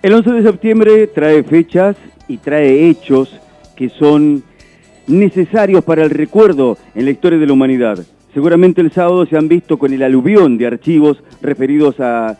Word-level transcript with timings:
El 0.00 0.14
11 0.14 0.30
de 0.30 0.42
septiembre 0.44 1.06
trae 1.08 1.42
fechas 1.42 1.96
y 2.28 2.36
trae 2.36 2.88
hechos 2.88 3.34
que 3.74 3.88
son 3.88 4.44
necesarios 5.08 5.82
para 5.82 6.04
el 6.04 6.10
recuerdo 6.10 6.78
en 6.94 7.04
la 7.04 7.10
historia 7.10 7.36
de 7.36 7.46
la 7.46 7.52
humanidad. 7.52 7.98
Seguramente 8.32 8.80
el 8.80 8.92
sábado 8.92 9.26
se 9.26 9.36
han 9.36 9.48
visto 9.48 9.76
con 9.76 9.92
el 9.92 10.04
aluvión 10.04 10.56
de 10.56 10.68
archivos 10.68 11.20
referidos 11.42 11.98
a 11.98 12.38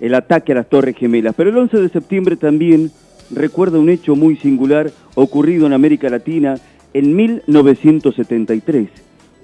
el 0.00 0.14
ataque 0.16 0.50
a 0.50 0.56
las 0.56 0.68
Torres 0.68 0.96
Gemelas, 0.96 1.34
pero 1.36 1.50
el 1.50 1.56
11 1.56 1.80
de 1.80 1.88
septiembre 1.90 2.34
también 2.34 2.90
recuerda 3.30 3.78
un 3.78 3.88
hecho 3.88 4.16
muy 4.16 4.36
singular 4.38 4.90
ocurrido 5.14 5.66
en 5.66 5.74
América 5.74 6.10
Latina 6.10 6.56
en 6.92 7.14
1973. 7.14 8.88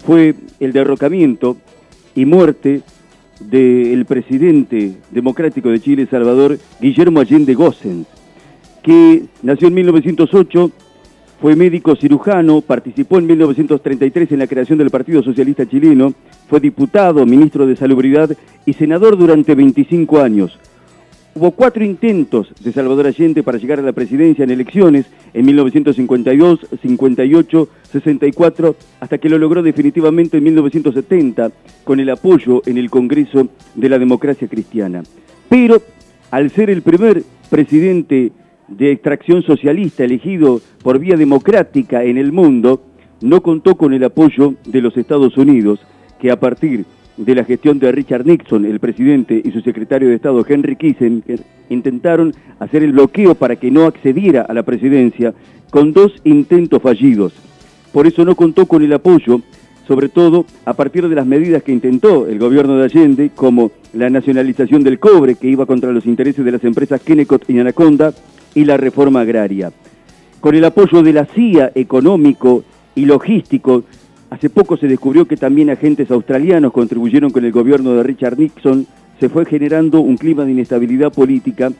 Fue 0.04 0.34
el 0.58 0.72
derrocamiento 0.72 1.56
y 2.16 2.24
muerte 2.26 2.82
del 3.50 4.04
presidente 4.06 4.96
democrático 5.10 5.70
de 5.70 5.80
Chile, 5.80 6.06
Salvador, 6.10 6.58
Guillermo 6.80 7.20
Allende 7.20 7.54
Gossens, 7.54 8.06
que 8.82 9.24
nació 9.42 9.68
en 9.68 9.74
1908, 9.74 10.70
fue 11.40 11.56
médico 11.56 11.96
cirujano, 11.96 12.60
participó 12.60 13.18
en 13.18 13.26
1933 13.26 14.32
en 14.32 14.38
la 14.38 14.46
creación 14.46 14.78
del 14.78 14.90
Partido 14.90 15.22
Socialista 15.22 15.66
Chileno, 15.66 16.14
fue 16.48 16.60
diputado, 16.60 17.26
ministro 17.26 17.66
de 17.66 17.76
Salubridad 17.76 18.30
y 18.64 18.74
senador 18.74 19.16
durante 19.16 19.54
25 19.54 20.20
años. 20.20 20.58
Hubo 21.34 21.52
cuatro 21.52 21.82
intentos 21.82 22.52
de 22.60 22.72
Salvador 22.72 23.06
Allende 23.06 23.42
para 23.42 23.56
llegar 23.56 23.78
a 23.78 23.82
la 23.82 23.92
presidencia 23.92 24.44
en 24.44 24.50
elecciones 24.50 25.06
en 25.32 25.46
1952, 25.46 26.66
58, 26.82 27.68
64, 27.90 28.76
hasta 29.00 29.16
que 29.16 29.30
lo 29.30 29.38
logró 29.38 29.62
definitivamente 29.62 30.36
en 30.36 30.44
1970 30.44 31.50
con 31.84 32.00
el 32.00 32.10
apoyo 32.10 32.60
en 32.66 32.76
el 32.76 32.90
Congreso 32.90 33.48
de 33.74 33.88
la 33.88 33.98
Democracia 33.98 34.46
Cristiana. 34.46 35.04
Pero 35.48 35.80
al 36.30 36.50
ser 36.50 36.68
el 36.68 36.82
primer 36.82 37.22
presidente 37.48 38.32
de 38.68 38.92
extracción 38.92 39.42
socialista 39.42 40.04
elegido 40.04 40.60
por 40.82 40.98
vía 40.98 41.16
democrática 41.16 42.04
en 42.04 42.18
el 42.18 42.30
mundo, 42.32 42.82
no 43.22 43.42
contó 43.42 43.76
con 43.76 43.94
el 43.94 44.04
apoyo 44.04 44.54
de 44.66 44.82
los 44.82 44.98
Estados 44.98 45.38
Unidos, 45.38 45.80
que 46.20 46.30
a 46.30 46.38
partir 46.38 46.80
de 46.80 47.01
la 47.16 47.44
gestión 47.44 47.78
de 47.78 47.92
Richard 47.92 48.26
Nixon, 48.26 48.64
el 48.64 48.80
presidente, 48.80 49.40
y 49.44 49.50
su 49.50 49.60
secretario 49.60 50.08
de 50.08 50.16
Estado, 50.16 50.44
Henry 50.48 50.76
Kissinger, 50.76 51.40
intentaron 51.68 52.34
hacer 52.58 52.82
el 52.82 52.92
bloqueo 52.92 53.34
para 53.34 53.56
que 53.56 53.70
no 53.70 53.86
accediera 53.86 54.42
a 54.42 54.54
la 54.54 54.62
presidencia 54.62 55.34
con 55.70 55.92
dos 55.92 56.12
intentos 56.24 56.82
fallidos. 56.82 57.32
Por 57.92 58.06
eso 58.06 58.24
no 58.24 58.34
contó 58.34 58.66
con 58.66 58.82
el 58.82 58.92
apoyo, 58.92 59.40
sobre 59.86 60.08
todo 60.08 60.46
a 60.64 60.74
partir 60.74 61.08
de 61.08 61.14
las 61.14 61.26
medidas 61.26 61.62
que 61.62 61.72
intentó 61.72 62.26
el 62.26 62.38
gobierno 62.38 62.76
de 62.76 62.84
Allende, 62.84 63.30
como 63.34 63.72
la 63.92 64.08
nacionalización 64.08 64.82
del 64.82 64.98
cobre, 64.98 65.34
que 65.34 65.48
iba 65.48 65.66
contra 65.66 65.92
los 65.92 66.06
intereses 66.06 66.44
de 66.44 66.52
las 66.52 66.64
empresas 66.64 67.00
Kennecott 67.02 67.48
y 67.48 67.58
Anaconda, 67.58 68.14
y 68.54 68.64
la 68.64 68.76
reforma 68.76 69.20
agraria. 69.20 69.72
Con 70.40 70.54
el 70.54 70.64
apoyo 70.64 71.02
de 71.02 71.12
la 71.12 71.24
CIA 71.26 71.72
económico 71.74 72.64
y 72.94 73.04
logístico, 73.04 73.84
Hace 74.32 74.48
poco 74.48 74.78
se 74.78 74.88
descubrió 74.88 75.26
que 75.26 75.36
también 75.36 75.68
agentes 75.68 76.10
australianos 76.10 76.72
contribuyeron 76.72 77.32
con 77.32 77.44
el 77.44 77.52
gobierno 77.52 77.92
de 77.92 78.02
Richard 78.02 78.38
Nixon. 78.38 78.86
Se 79.20 79.28
fue 79.28 79.44
generando 79.44 80.00
un 80.00 80.16
clima 80.16 80.46
de 80.46 80.52
inestabilidad 80.52 81.12
política 81.12 81.70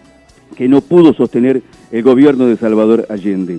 que 0.55 0.69
no 0.69 0.83
pudo 0.83 1.15
sostener 1.15 1.63
el 1.91 2.03
gobierno 2.03 2.45
de 2.45 2.59
Salvador 2.59 3.07
Allende. 3.09 3.59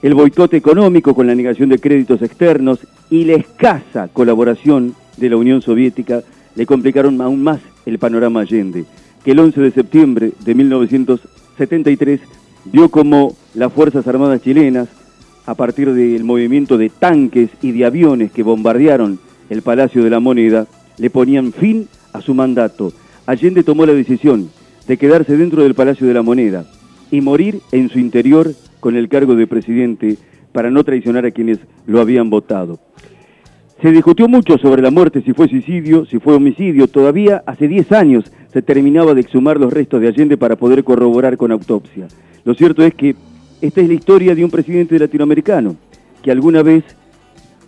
El 0.00 0.14
boicot 0.14 0.54
económico 0.54 1.14
con 1.14 1.26
la 1.26 1.34
negación 1.34 1.68
de 1.68 1.78
créditos 1.78 2.22
externos 2.22 2.78
y 3.10 3.26
la 3.26 3.34
escasa 3.34 4.08
colaboración 4.08 4.94
de 5.18 5.28
la 5.28 5.36
Unión 5.36 5.60
Soviética 5.60 6.22
le 6.56 6.64
complicaron 6.64 7.20
aún 7.20 7.42
más 7.42 7.60
el 7.84 7.98
panorama 7.98 8.40
Allende, 8.40 8.86
que 9.22 9.32
el 9.32 9.38
11 9.38 9.60
de 9.60 9.70
septiembre 9.70 10.32
de 10.42 10.54
1973 10.54 12.20
vio 12.72 12.88
como 12.88 13.36
las 13.52 13.70
Fuerzas 13.70 14.08
Armadas 14.08 14.40
chilenas 14.40 14.88
a 15.46 15.54
partir 15.54 15.92
del 15.92 16.24
movimiento 16.24 16.78
de 16.78 16.90
tanques 16.90 17.50
y 17.60 17.72
de 17.72 17.84
aviones 17.84 18.32
que 18.32 18.42
bombardearon 18.42 19.18
el 19.50 19.62
Palacio 19.62 20.02
de 20.02 20.10
la 20.10 20.20
Moneda, 20.20 20.66
le 20.98 21.10
ponían 21.10 21.52
fin 21.52 21.88
a 22.12 22.20
su 22.20 22.34
mandato. 22.34 22.92
Allende 23.26 23.62
tomó 23.62 23.84
la 23.86 23.92
decisión 23.92 24.50
de 24.86 24.96
quedarse 24.96 25.36
dentro 25.36 25.62
del 25.62 25.74
Palacio 25.74 26.06
de 26.06 26.14
la 26.14 26.22
Moneda 26.22 26.64
y 27.10 27.20
morir 27.20 27.60
en 27.72 27.88
su 27.90 27.98
interior 27.98 28.52
con 28.80 28.96
el 28.96 29.08
cargo 29.08 29.34
de 29.34 29.46
presidente 29.46 30.16
para 30.52 30.70
no 30.70 30.84
traicionar 30.84 31.26
a 31.26 31.30
quienes 31.30 31.58
lo 31.86 32.00
habían 32.00 32.30
votado. 32.30 32.78
Se 33.82 33.90
discutió 33.90 34.28
mucho 34.28 34.56
sobre 34.56 34.82
la 34.82 34.90
muerte, 34.90 35.20
si 35.22 35.32
fue 35.32 35.48
suicidio, 35.48 36.06
si 36.06 36.18
fue 36.18 36.34
homicidio. 36.34 36.86
Todavía 36.86 37.42
hace 37.44 37.68
10 37.68 37.92
años 37.92 38.24
se 38.52 38.62
terminaba 38.62 39.14
de 39.14 39.20
exhumar 39.20 39.58
los 39.58 39.72
restos 39.72 40.00
de 40.00 40.08
Allende 40.08 40.36
para 40.36 40.56
poder 40.56 40.84
corroborar 40.84 41.36
con 41.36 41.52
autopsia. 41.52 42.06
Lo 42.44 42.54
cierto 42.54 42.82
es 42.82 42.94
que 42.94 43.16
esta 43.66 43.80
es 43.80 43.88
la 43.88 43.94
historia 43.94 44.34
de 44.34 44.44
un 44.44 44.50
presidente 44.50 44.98
latinoamericano 44.98 45.74
que 46.22 46.30
alguna 46.30 46.62
vez 46.62 46.84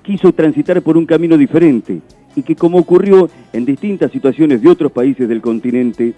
quiso 0.03 0.31
transitar 0.31 0.83
por 0.83 0.99
un 0.99 1.07
camino 1.07 1.39
diferente 1.39 2.01
y 2.35 2.43
que 2.43 2.55
como 2.55 2.77
ocurrió 2.77 3.31
en 3.55 3.65
distintas 3.65 4.13
situaciones 4.13 4.61
de 4.61 4.69
otros 4.69 4.93
países 4.93 5.27
del 5.27 5.41
continente, 5.41 6.13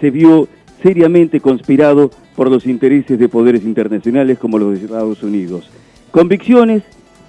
se 0.00 0.10
vio 0.10 0.46
seriamente 0.80 1.40
conspirado 1.40 2.12
por 2.36 2.48
los 2.48 2.66
intereses 2.66 3.18
de 3.18 3.28
poderes 3.28 3.64
internacionales 3.64 4.38
como 4.38 4.60
los 4.60 4.78
de 4.78 4.84
Estados 4.84 5.20
Unidos. 5.24 5.68
Convicciones, 6.12 6.84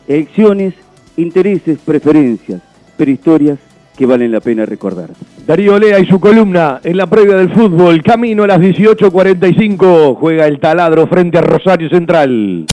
elecciones, 0.08 0.76
intereses, 1.18 1.80
preferencias, 1.80 2.62
pero 2.96 3.10
historias 3.10 3.58
que 3.98 4.06
valen 4.06 4.32
la 4.32 4.40
pena 4.40 4.66
recordar. 4.66 5.10
Darío 5.46 5.80
Lea 5.80 6.00
y 6.00 6.06
su 6.06 6.20
columna 6.20 6.80
en 6.84 6.98
la 6.98 7.08
previa 7.08 7.36
del 7.36 7.50
fútbol. 7.50 8.04
Camino 8.04 8.44
a 8.44 8.48
las 8.48 8.60
18.45. 8.60 10.16
Juega 10.16 10.46
el 10.46 10.60
taladro 10.60 11.08
frente 11.08 11.38
a 11.38 11.42
Rosario 11.42 11.90
Central. 11.90 12.66